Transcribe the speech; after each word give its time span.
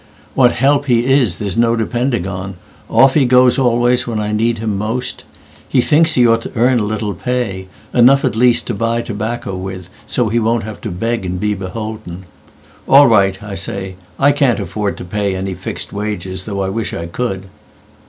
What 0.33 0.53
help 0.53 0.85
he 0.85 1.05
is 1.05 1.37
there's 1.37 1.55
no 1.59 1.75
depending 1.75 2.25
on. 2.25 2.55
Off 2.89 3.13
he 3.13 3.23
goes 3.25 3.59
always 3.59 4.07
when 4.07 4.19
I 4.19 4.31
need 4.31 4.57
him 4.57 4.75
most.'He 4.75 5.79
thinks 5.79 6.15
he 6.15 6.25
ought 6.25 6.41
to 6.41 6.51
earn 6.55 6.79
a 6.79 6.83
little 6.85 7.13
pay, 7.13 7.67
Enough 7.93 8.25
at 8.25 8.35
least 8.35 8.65
to 8.65 8.73
buy 8.73 9.03
tobacco 9.03 9.55
with, 9.55 9.91
So 10.07 10.29
he 10.29 10.39
won't 10.39 10.63
have 10.63 10.81
to 10.81 10.89
beg 10.89 11.23
and 11.23 11.39
be 11.39 11.53
beholden.''All 11.53 13.07
right,' 13.07 13.43
I 13.43 13.53
say, 13.53 13.93
'I 14.17 14.31
can't 14.31 14.59
afford 14.59 14.97
to 14.97 15.05
payAny 15.05 15.55
fixed 15.55 15.93
wages, 15.93 16.45
though 16.45 16.63
I 16.63 16.69
wish 16.69 16.95
I 16.95 17.05
could. 17.05 17.45